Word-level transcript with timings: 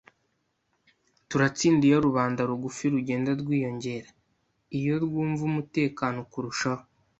Turatsinda 1.29 1.83
iyo 1.89 1.99
rubanda 2.07 2.41
rugufi 2.49 2.85
rugenda 2.95 3.29
rwiyongera, 3.41 4.09
iyo 4.77 4.95
rwumva 5.03 5.41
umutekano 5.49 6.19
kurushaho." 6.31 6.83